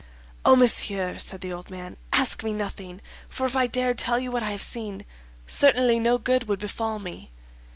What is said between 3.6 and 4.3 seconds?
dared tell